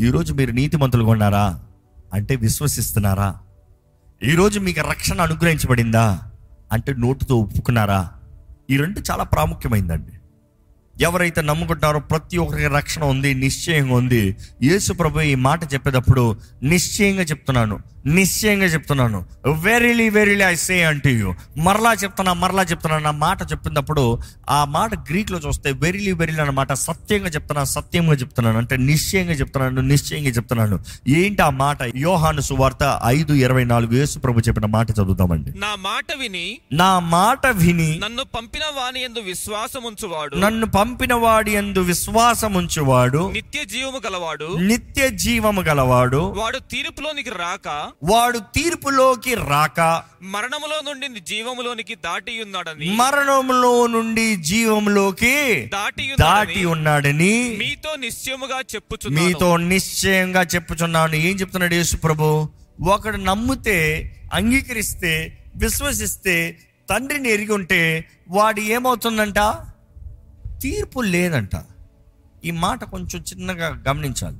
[0.00, 1.64] ఈరోజు మీరు నీతిమంతులుగా కొన్నారా?
[2.14, 3.38] అంటే విశ్వసిస్తున్నారా?
[4.22, 6.30] ఈరోజు మీకు రక్షణ అనుగ్రహించబడిందా?
[6.72, 8.10] అంటే నోటితో ఒప్పుకున్నారా?
[8.70, 10.12] ఈ రెండు చాలా ప్రాముఖ్యమైందండి.
[11.00, 14.36] ఎవరైతే నమ్ముకుంటారో ప్రతి ఒక్కరికి రక్షణ ఉంది నిశ్చయంగా ఉంది.
[14.62, 19.24] యేసు ప్రభు ఈ మాట చెప్పేటప్పుడు నిశ్చయంగా చెప్తున్నాను నిశ్చయంగా చెప్తున్నాను.
[19.48, 24.18] వెరీలీ వెరీలీ ఐ సే అంటే యూ మరలా చెప్తున్నా మరలా చెప్తున్నాను నా మాట చెప్పినప్పుడు
[24.50, 28.58] ఆ మాట గ్రీక్లో చూస్తే వెరీలీ వెరీలీ అన్నమాట సత్యంగా చెప్తున్నాను సత్యంగా చెప్తున్నాను.
[28.58, 30.78] అంటే నిశ్చయంగా చెప్తున్నాను నిశ్చయంగా చెప్తున్నాను.
[31.08, 31.78] ఏంటి ఆ మాట?
[31.96, 37.46] యోహాను సువార్త ఐదు ఇరవై నాలుగు యేసు ప్రభు చెప్పిన మాట చదువుతామండి నా మాట విని నా మాట
[37.46, 40.36] విని నన్ను పంపిన వాని ఎందు విశ్వాసముంచువాడు.
[40.36, 48.38] నన్ను పంపిన వాడి ఎందు విశ్వాసముంచువాడు నిత్య జీవము గలవాడు నిత్య జీవము గలవాడు వాడు తీర్పులోనికి రాక వాడు
[48.38, 58.60] తీర్పులోకి రాక మరణములో నుండి జీవములోనికి దాటి ఉన్నాడని మరణంలో నుండి జీవంలోకి దాటి దాటి ఉన్నాడని మీతో నిశ్చయముగా
[58.74, 59.26] చెప్పుచున్నాను.
[59.26, 61.14] మీతో నిశ్చయంగా చెప్పుచున్నాను.
[61.14, 62.48] ఏం చెప్తున్నాడు యేసు ప్రభు?
[62.82, 63.78] ఒకడు నమ్మితే
[64.34, 66.58] అంగీకరిస్తే విశ్వసిస్తే
[66.90, 69.38] తండ్రిని ఎరిగి ఉంటే వాడు ఏమవుతుందంట?
[70.62, 71.50] తీర్పు లేదంట.
[72.44, 74.36] ఈ మాట కొంచెం చిన్నగా గమనించాలి.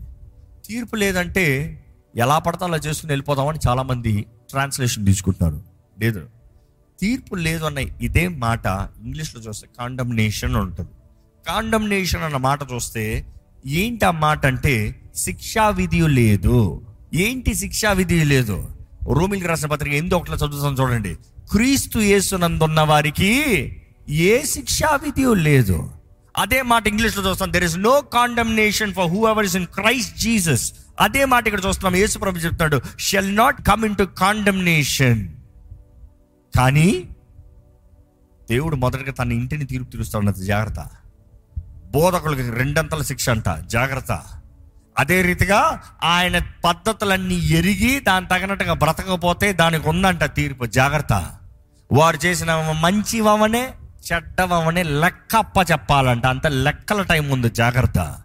[0.68, 1.78] తీర్పు లేదంటే
[2.16, 5.62] ఎలా పడతా అలా చేసుకుని వెళ్ళిపోదామని చాలామంది ట్రాన్స్లేషన్ తీసుకుంటున్నారు.
[6.00, 6.26] లేదు.
[7.00, 8.66] తీర్పు లేదు అన్న ఇదే మాట
[9.02, 10.90] ఇంగ్లీష్లో చూస్తే కాండమ్నేషన్ ఉంటుంది.
[11.48, 13.26] కాండమ్నేషన్ అన్న మాట చూస్తే
[13.66, 16.86] ఏంటి ఆ మాట అంటే శిక్షా విధి లేదు.
[17.14, 18.68] ఏంటి శిక్షా విధి లేదు?
[19.12, 21.14] రోమిల్కి రాసిన పత్రిక ఎనిమిది ఒకటి చదువుతాను చూడండి.
[21.50, 23.42] క్రీస్తు యేసునందున్న వారికి
[24.08, 25.90] ఏ శిక్షా విధి లేదు.
[26.36, 27.52] అదే మాట ఇంగ్లీష్లో చూస్తాం.
[27.52, 32.00] There is no condemnation for whoever is in Christ Jesus అదే మాట ఇక్కడ చూస్తున్నాం.
[32.00, 35.28] యేసు ప్రభు చెప్తాడు shall not come in to condemnation
[36.56, 37.04] కానీ
[38.50, 40.86] దేవుడు మొదటగా తన ఇంటిని తీర్పు తీరుస్తాడు జాగ్రత్త.
[41.90, 43.48] బోధకులకి రెండంతల శిక్ష అంట.
[43.48, 44.22] జాగ్రత్త.
[44.98, 50.64] అదే రీతిగా ఆయన పద్ధతులన్నీ ఎరిగి దాని తగినట్టుగా బ్రతకపోతే దానికి ఉందంట తీర్పు.
[50.64, 51.36] జాగ్రత్త.
[51.92, 53.72] వారు చేసిన మంచి వమనే
[54.06, 56.26] చెడ్డవమనే లెక్కప్ప చెప్పాలంట.
[56.26, 58.16] అంత లెక్కల టైం ఉంది జాగ్రత్త.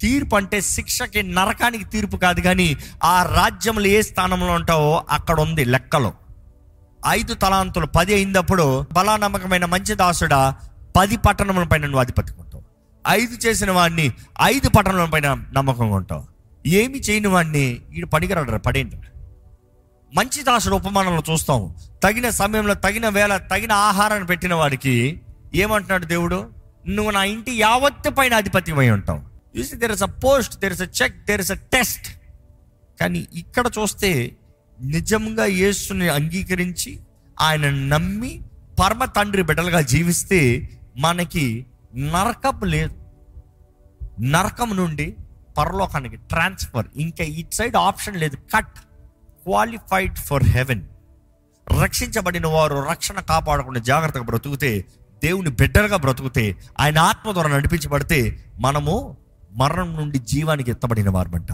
[0.00, 6.12] తీర్పు అంటే శిక్షకి నరకానికి తీర్పు కాదు కానీ ఆ రాజ్యంలో ఏ స్థానంలో ఉంటావో అక్కడ ఉంది లెక్కలో.
[7.08, 10.54] ఐదు తలాంతులు పది అయినప్పుడు బలా నమ్మకమైన మంచి దాసుడా
[10.96, 12.62] పది పట్టణముల పైన నువ్వు అధిపతి ఉంటావు
[13.08, 16.24] ఐదు చేసిన వాడిని ఐదు పట్టణముల పైన నమ్మకంగా ఉంటావు
[16.66, 18.96] ఏమి చేయని వాడిని ఈ పనికిరాడు పడేంటి
[20.14, 21.74] మంచి దాసుడు ఉపమానంలో చూస్తాం.
[22.04, 25.22] తగిన సమయంలో తగిన వేళ తగిన ఆహారాన్ని పెట్టిన వాడికి
[25.54, 26.50] ఏమంటున్నాడు దేవుడు?
[26.88, 29.20] నువ్వు నా ఇంటి యావత్తు పైన అధిపతి అయి ఉంటావు.
[29.58, 32.08] చూసి there is a post there is a check there is a test
[33.00, 34.36] కానీ ఇక్కడ చూస్తే
[34.80, 37.00] నిజంగా యేసుని అంగీకరించి
[37.40, 38.42] ఆయన నమ్మి
[38.80, 42.94] పరమ తండ్రి బిడ్డలుగా జీవిస్తే మనకి నరకం లేదు.
[44.20, 45.16] నరకం నుండి
[45.58, 48.36] పరలోకానికి ట్రాన్స్ఫర్ ఇంకా ఇట్ సైడ్ ఆప్షన్ లేదు.
[48.36, 48.78] కట్
[49.44, 50.82] క్వాలిఫైడ్ ఫర్ హెవెన్
[51.82, 54.84] రక్షించబడిన వారు రక్షణ కాపాడకుండా జాగ్రత్తగా బ్రతుకుతే
[55.24, 59.16] దేవుని బిడ్డలుగా బ్రతుకుతే ఆయన ఆత్మ ద్వారా నడిపించబడితే మనము
[59.52, 61.48] మరణం నుండి జీవానికి ఎత్తబడిన వారమంట.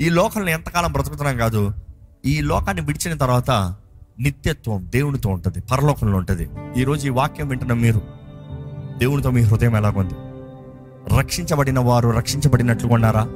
[0.00, 1.74] ఈ లోకంలో ఎంతకాలం బ్రతుకుతున్నాం కాదు
[2.24, 3.50] ఈ లోకాన్ని విడిచిన తర్వాత
[4.18, 6.48] నిత్యత్వం దేవునితో ఉంటుంది పరలోకంలో ఉంటుంది.
[6.76, 8.02] ఈరోజు ఈ వాక్యం వింటున్న మీరు
[8.98, 10.14] దేవునితో మీ హృదయం ఎలాగుంది?
[11.18, 13.28] రక్షించబడిన వారు రక్షించబడినట్లు ఉన్నారా?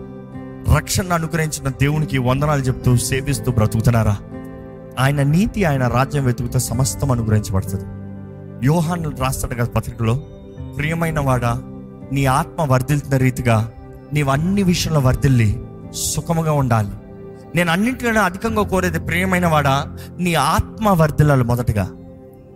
[0.69, 4.17] రక్షణ అనుగ్రహించిన దేవునికి వందనాలు చెప్తూ సేవిస్తూ బ్రతుకుతున్నారా?
[5.01, 7.85] ఆయన నీతి ఆయన రాజ్యం వెతుకుతూ సమస్తం అనుగ్రహించబడుతుంది.
[8.67, 10.15] యోహాన్ రాస్తాడు కదా పత్రికలో
[10.77, 11.63] ప్రియమైన వాడా
[12.13, 13.73] నీ ఆత్మ వర్ధిల్తున్న రీతిగా
[14.13, 15.63] నీవు అన్ని విషయంలో వర్ధిల్లి
[15.95, 16.91] సుఖముగా ఉండాలి.
[17.55, 21.91] నేను అన్నింటిలోనే అధికంగా కోరేది ప్రియమైన వాడా నీ ఆత్మ వర్ధిల్లాలి మొదటగా.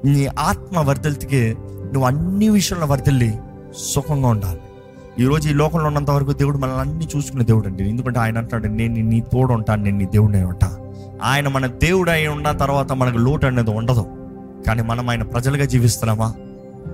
[0.05, 3.38] నీ ఆత్మ వర్ధిల్తికి నువ్వు అన్ని విషయంలో వర్ధిల్లి
[3.79, 4.61] సుఖంగా ఉండాలి.
[5.20, 8.94] ఈరోజు ఈ లోకంలో ఉన్నంత వరకు దేవుడు మనల్ని అన్ని చూసుకునే దేవుడు అండి ఎందుకంటే ఆయన అంటాడు నేను
[8.94, 10.79] నీ తోడు ఉంటాను నేను నీ దేవుడిని ఉంటా
[11.22, 14.07] ఆయన మన దేవుడు అయి ఉన్న తర్వాత మనకు లోటు అనేది ఉండదు.
[14.66, 16.35] కానీ మనం ఆయన ప్రజలుగా జీవిస్తున్నామా?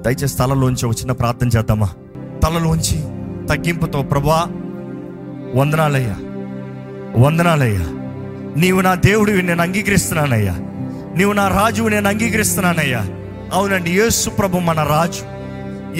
[0.06, 1.88] దయచేసి తలలోంచి ఒక చిన్న ప్రార్థన చేద్దామా?
[2.42, 3.00] తలలోంచి
[3.46, 4.46] తగ్గింపుతో ప్రభా
[5.54, 6.16] వందనాలయ్యా
[7.22, 7.86] వందనాలయ్యా.
[8.56, 10.56] నీవు నా దేవుడివి నేను అంగీకరిస్తున్నానయ్యా.
[11.16, 13.06] నీవు నా రాజువు నేను అంగీకరిస్తున్నానయ్యా.
[13.52, 15.22] అవునండి యేసు ప్రభు మన రాజు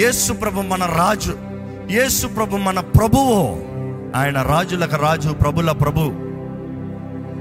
[0.01, 1.50] యేసు ప్రభు మన రాజు.
[1.91, 3.63] యేసు ప్రభు మన ప్రభువు.
[4.19, 6.13] ఆయన రాజులకు రాజు ప్రభుల ప్రభు.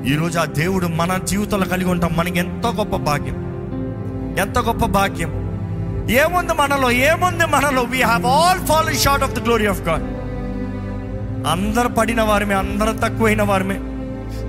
[0.08, 3.36] ఈరోజు ఆ దేవుడు మన జీవితంలో కలిగి ఉంటాం మనకి ఎంతో గొప్ప భాగ్యం.
[4.40, 5.30] ఎంత గొప్ప భాగ్యం.
[6.10, 6.92] ఏముంది మనలో?
[6.92, 7.82] ఏముంది మనలో?
[7.82, 10.04] We have all fallen short of the glory of God
[11.48, 13.80] అందరు పడిన వారమే అందరు తక్కువైన వారమే.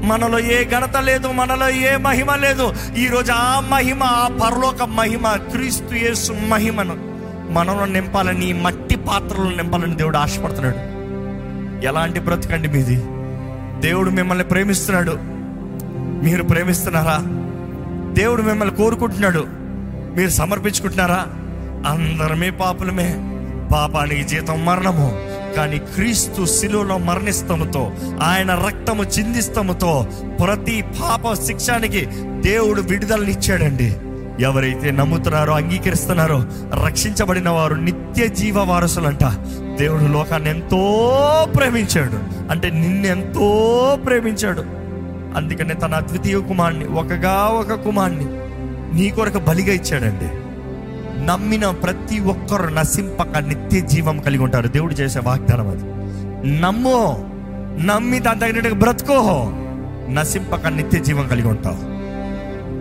[0.07, 2.75] మనలో ఏ ఘనత లేదు మనలో ఏ మహిమ లేదు.
[2.97, 7.11] ఈరోజు ఆ మహిమ ఆ పరలోక మహిమ క్రీస్తు యేసు మహిమను
[7.51, 8.80] మనలో నింపాలని మట్టి
[9.11, 10.77] పాత్రలు నింపాలని దేవుడు ఆశపడుతున్నాడు.
[11.87, 12.97] ఎలాంటి బ్రతకండి మీది?
[13.81, 15.13] దేవుడు మిమ్మల్ని ప్రేమిస్తున్నాడు.
[16.25, 17.19] మీరు ప్రేమిస్తున్నారా?
[18.13, 19.45] దేవుడు మిమ్మల్ని కోరుకుంటున్నాడు.
[20.17, 21.27] మీరు సమర్పించుకుంటున్నారా?
[21.87, 23.15] అందరమే పాపులమే.
[23.73, 25.21] పాపానికి జీతం మరణము.
[25.57, 27.93] కానీ క్రీస్తు శిలువలో మరణిస్తముతో
[28.23, 30.07] ఆయన రక్తము చిందిస్తముతో
[30.47, 32.09] ప్రతి పాప శిక్షానికి
[32.41, 33.97] దేవుడు విడుదలనిచ్చాడండి.
[34.41, 36.45] ఎవరైతే నమ్ముతున్నారో అంగీకరిస్తున్నారో
[36.87, 39.25] రక్షించబడిన వారు నిత్య జీవ వారసులంట.
[39.79, 42.51] దేవుడు లోకాన్ని ఎంతో ప్రేమించాడు.
[42.51, 44.65] అంటే నిన్నెంతో ప్రేమించాడు.
[45.37, 48.27] అందుకనే తన అద్వితీయ కుమార్ని ఒకగా ఒక కుమార్ని
[48.97, 50.29] నీ కొరకు బలిగా ఇచ్చాడండి.
[51.27, 54.69] నమ్మిన ప్రతి ఒక్కరు నశింపక నిత్య జీవం కలిగి ఉంటారు.
[54.69, 55.85] దేవుడు చేసే వాగ్దానం అది.
[56.61, 57.19] నమ్మో
[57.85, 59.53] నమ్మి దాని తగినట్టుగా బ్రతుకో.
[60.11, 61.90] నశింపక నిత్య జీవం కలిగి ఉంటావు.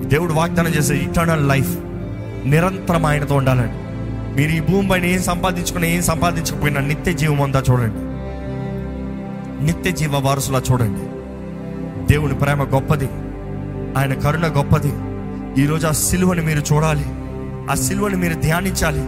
[0.09, 1.77] దేవుడు వాగ్దానం చేసే ఇటర్నల్ లైఫ్
[2.47, 3.89] నిరంతరం ఆయనతో ఉండాలండి.
[4.41, 8.09] మీరు ఈ భూమి పైన ఏం సంపాదించుకున్నా ఏం సంపాదించకపోయినా నిత్య జీవం ఉందా చూడండి.
[9.65, 10.99] నిత్య జీవ వారసులా చూడండి.
[12.13, 13.05] దేవుని ప్రేమ గొప్పది.
[13.97, 14.93] ఆయన కరుణ గొప్పది.
[15.61, 17.05] ఈరోజు ఆ సిలువని మీరు చూడాలి.
[17.71, 19.03] ఆ సిలువని మీరు ధ్యానించాలి.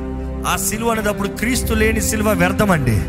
[0.47, 3.01] ఆ సిలువ అనేటప్పుడు క్రీస్తు లేని సిలువ వ్యర్థమండి.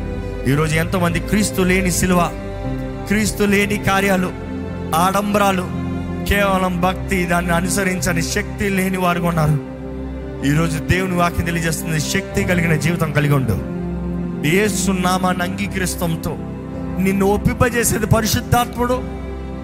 [0.52, 2.30] ఈరోజు ఎంతోమంది క్రీస్తు లేని సిలువ
[3.08, 4.32] క్రీస్తు లేని కార్యాలు
[4.94, 5.81] ఆడంబరాలు
[6.32, 9.58] కేవలం భక్తి దాన్ని అనుసరించని శక్తి లేని వారు ఉన్నారు.
[10.46, 13.58] ఈరోజు దేవుని వాక్యం తెలియజేస్తుంది శక్తి కలిగిన జీవితం కలిగి ఉండు.
[14.48, 16.36] యేసు సున్నామాన్ని అంగీకరిస్తంతో
[16.98, 19.02] నిన్ను ఒప్పింపజేసేది పరిశుద్ధాత్ముడు.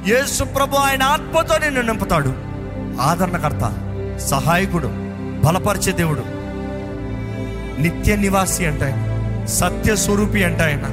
[0.08, 2.32] యేసు ప్రభు ఆయన ఆత్మతో నిన్ను నింపుతాడు.
[3.00, 3.72] ఆదరణకర్త
[4.18, 4.88] సహాయకుడు
[5.46, 6.22] బలపరిచే దేవుడు.
[7.82, 10.90] నిత్య నివాసి అంటే ఆయన సత్య స్వరూపి అంటే ఆయన.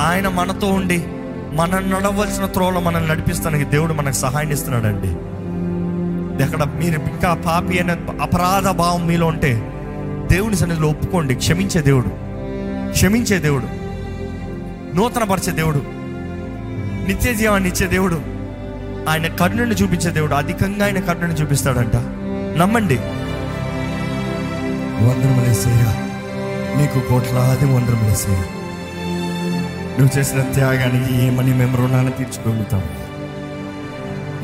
[0.00, 1.04] ఆయన మనతో ఉండి
[1.52, 5.08] మనం నడవలసిన త్రోవలో మనల్ని నడిపిస్తానికి దేవుడు మనకు సహాయం ఇస్తున్నాడండి
[6.44, 9.72] ఎక్కడ మీరు ఇంకా పాపి అనే అపరాధ భావం మీలో ఉంటే
[10.32, 11.34] దేవుని సన్నిధిలో ఒప్పుకోండి.
[11.34, 12.08] క్షమించే దేవుడు.
[12.92, 13.64] క్షమించే దేవుడు.
[14.96, 15.82] నూతనపరిచే దేవుడు.
[17.08, 18.22] నిత్య జీవాన్ని ఇచ్చే దేవుడు.
[19.08, 20.34] ఆయన కరుణను చూపించే దేవుడు.
[20.34, 21.96] అధికంగా ఆయన కరుణను చూపిస్తాడంట.
[22.58, 22.96] నమ్మండి.
[25.04, 26.08] వందరములేసయ్యా
[26.80, 28.42] నీకు కోట్లాది వందరములేసయ్యా
[29.98, 32.82] నువ్వు చేసిన త్యాగానికి ఏమని మేము రుణాన్ని తీర్చుకోగలుగుతాం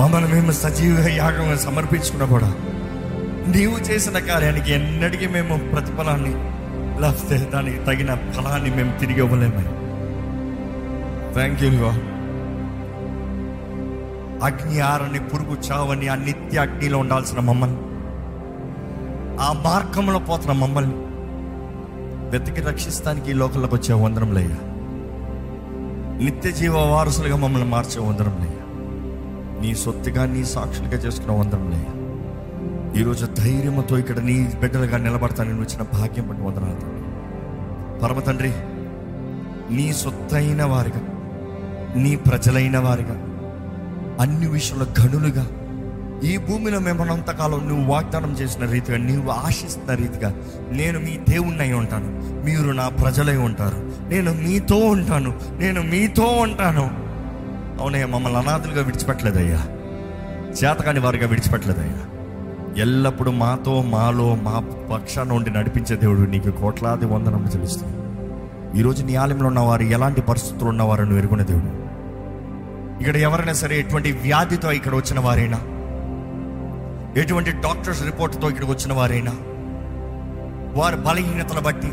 [0.00, 2.48] మమ్మల్ని మేము సజీవ యాగంగా సమర్పించుకున్నా కూడా
[3.48, 6.34] నీవు చేసిన కార్యానికి ఎన్నటికీ మేము ప్రతిఫలాన్ని
[7.00, 9.62] లేకపోతే దానికి తగిన ఫలాన్ని మేము తిరిగి ఇవ్వలేము.
[11.34, 11.70] థ్యాంక్ యూ
[14.42, 17.80] అగ్ని ఆరని పురుగు చావని ఆ నిత్య అగ్నిలో ఉండాల్సిన మమ్మల్ని
[19.42, 20.94] ఆ మార్గంలో పోతున్న మమ్మల్ని
[22.30, 24.73] వెతికి రక్షిస్తానికి ఈ లోకంలోకి వచ్చే వందరంలయ్యా
[26.20, 28.60] నిత్య జీవ వారసులుగా మమ్మల్ని మార్చే వందరంలయ్యా
[29.60, 31.80] నీ సొత్తుగా నీ సాక్షులుగా చేసుకున్న లే
[33.00, 36.90] ఈరోజు ధైర్యంతో ఇక్కడ నీ బిడ్డలుగా నిలబడతానని వచ్చిన భాగ్యం పట్టి వందనాలు
[38.02, 38.52] పరమ తండ్రి
[39.70, 41.02] నీ సొత్తైన వారిగా
[41.96, 43.16] నీ ప్రజలైన వారిగా
[44.20, 45.44] అన్ని విషయంలో గనులుగా
[46.22, 50.34] ఈ భూమిలో మేమనంతకాలం నువ్వు వాగ్దానం చేసిన రీతిగా నువ్వు ఆశిస్తున్న రీతిగా
[50.70, 52.06] నేను మీ దేవుణ్ణి ఉంటాను.
[52.44, 53.92] మీరు నా ప్రజలై ఉంటారు.
[54.08, 55.40] నేను మీతో ఉంటాను.
[55.58, 56.90] నేను మీతో ఉంటాను.
[57.80, 59.66] అవునయ్యా మమ్మల్ని అనాథులుగా విడిచిపెట్టలేదయ్యా.
[60.48, 62.06] చేతకాని వారిగా విడిచిపెట్టలేదయ్యా.
[62.76, 68.04] ఎల్లప్పుడూ మాతో మాలో మా పక్షాన ఉండి నడిపించే దేవుడు నీకు కోట్లాది వందనం చెల్లిస్తాను
[68.78, 71.84] ఈరోజు నీ ఆలయంలో ఉన్నవారు ఎలాంటి పరిస్థితులు ఉన్నవారు నువ్వు ఎరుగునే దేవుడు.
[73.02, 75.58] ఇక్కడ ఎవరైనా సరే ఎటువంటి వ్యాధితో ఇక్కడ వచ్చిన వారైనా
[77.20, 79.32] ఎటువంటి డాక్టర్స్ రిపోర్ట్తో ఇక్కడికి వచ్చిన వారైనా
[80.78, 81.90] వారి బలహీనతను బట్టి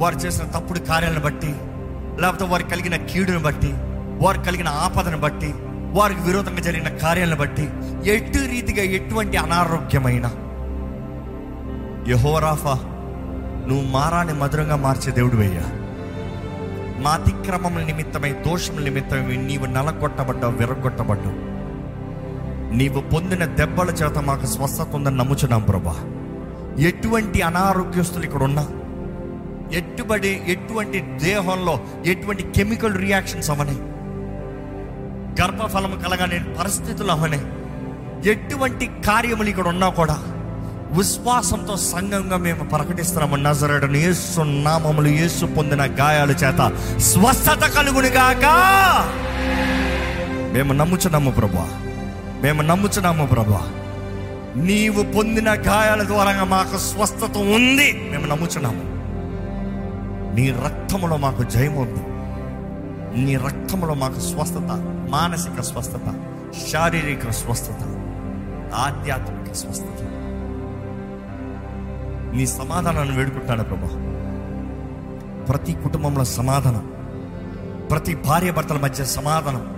[0.00, 1.52] వారు చేసిన తప్పుడు కార్యాలను బట్టి
[2.20, 3.70] లేకపోతే వారికి కలిగిన కీడును బట్టి
[4.22, 5.50] వారు కలిగిన ఆపదను బట్టి
[5.96, 7.64] వారికి విరోధంగా జరిగిన కార్యాలను బట్టి
[8.12, 10.26] ఎటు రీతిగా ఎటువంటి అనారోగ్యమైన
[12.10, 12.74] యహోరాఫా
[13.68, 15.64] నువ్వు మారాన్ని మధురంగా మార్చే దేవుడు అయ్యా
[17.02, 21.38] మా అతిక్రమముల నిమిత్తమై దోషముల నిమిత్తమై నీవు నలగొట్టబడ్డావు విరగొట్టబడ్డావు
[22.78, 25.94] నీవు పొందిన దెబ్బల చేత మాకు స్వస్థత ఉందని నమ్ముచున్నాం ప్రభా.
[26.78, 28.64] ఎటువంటి అనారోగ్యస్తులు ఇక్కడ ఉన్నా
[29.72, 31.74] ఎట్టుబడి ఎటువంటి దేహంలో
[32.06, 33.76] ఎటువంటి కెమికల్ రియాక్షన్స్ అవనే
[35.40, 37.40] గర్భఫలం కలగని పరిస్థితులు అవనే
[38.30, 40.16] ఎటువంటి కార్యములు ఇక్కడ ఉన్నా కూడా
[40.98, 43.36] విశ్వాసంతో సంఘంగా మేము ప్రకటిస్తున్నాము.
[43.36, 46.60] నజరడని యేసు నామములు యేసు పొందిన గాయాల చేత
[46.98, 48.44] స్వస్థత కలుగునిగాక.
[50.52, 51.66] మేము నమ్ముచున్నాము ప్రభా.
[52.44, 53.60] మేము నమ్ముచున్నాము ప్రభా.
[54.56, 58.08] నీవు పొందిన గాయాల ద్వారా మాకు స్వస్థత ఉంది.
[58.12, 58.82] మేము నమ్ముచున్నాము.
[60.34, 62.02] నీ రక్తములో మాకు జయం ఉంది.
[63.24, 64.80] నీ రక్తములో మాకు స్వస్థత
[65.10, 66.14] మానసిక స్వస్థత
[66.72, 67.82] శారీరక స్వస్థత
[68.74, 70.02] ఆధ్యాత్మిక స్వస్థత.
[72.34, 73.88] నీ సమాధానాన్ని వేడుకుంటాను ప్రభా.
[75.48, 76.92] ప్రతి కుటుంబంలో సమాధానం
[77.90, 79.73] ప్రతి భార్య భర్తల మధ్య సమాధానం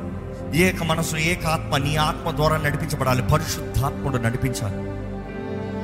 [0.54, 3.22] ఏక మనసు ఏక ఆత్మ నీ ఆత్మ ద్వారా నడిపించబడాలి.
[3.22, 4.96] పరిశుద్ధాత్ముడు నడిపించాలి.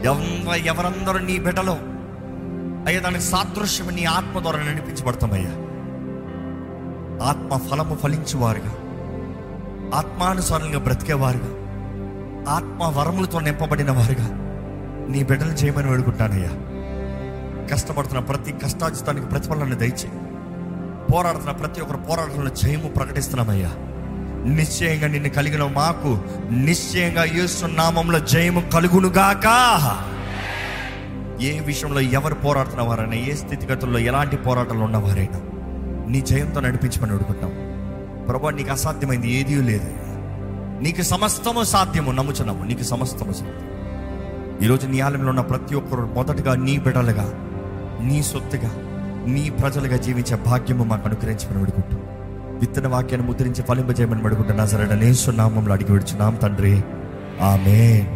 [0.06, 1.78] ఎవర ఎవరందరూ నీ బిడ్డలో?
[2.86, 5.50] అయ్యా దానికి సాదృశ్యం నీ ఆత్మ ద్వారా నడిపించబడతామయ్యా.
[7.26, 8.74] ఆత్మ ఫలము ఫలించేవారుగా.
[9.94, 11.62] ఆత్మానుసారంగా బ్రతికేవారుగా.
[12.52, 14.28] ఆత్మ వరములతో నింపబడిన వారుగా.
[15.08, 16.50] నీ బిడ్డలు చేయమని వేడుకుంటానయ్యా
[17.72, 20.08] కష్టపడుతున్న ప్రతి కష్టాజితానికి ప్రతిఫలాన్ని దయచే
[21.14, 23.70] పోరాడుతున్న ప్రతి ఒక్కరు పోరాటంలో జయము ప్రకటిస్తున్నామయ్యా.
[24.44, 26.18] నిశ్చయంగా నిన్ను కలిగిన మాకు
[26.50, 29.46] నిశ్చయంగా యేసు నామంలో జయము కలుగునుగాక.
[31.42, 35.40] ఏ విషయంలో ఎవరు పోరాడుతున్న వారైనా ఏ స్థితిగతుల్లో ఎలాంటి పోరాటాలు ఉన్నవారైనా
[36.08, 37.50] నీ జయంతో నడిపించమని అడుగుతాం
[38.28, 39.90] ప్రభా నీకు అసాధ్యమైంది ఏదీ లేదు.
[40.82, 42.64] నీకు సమస్తము సాధ్యము నమ్ముచున్నాము.
[42.64, 43.72] నీకు సమస్తము సాధ్యం.
[44.62, 47.32] ఈరోజు నీ ఆలయంలో ఉన్న ప్రతి ఒక్కరు మొదటగా నీ బిడలుగా
[48.02, 48.70] నీ సొత్తుగా
[49.26, 52.01] నీ ప్రజలుగా జీవించే భాగ్యము మాకు అనుగ్రహించమని అడుగుతాం
[52.62, 56.82] విత్తన వాక్యాన్ని ముద్రించి ఫలింపజేయమని పడుకుంటున్నా సరే నేసు నామంలో అడిగి విడుచున్నాం తండ్రి.
[57.40, 58.06] ఆమె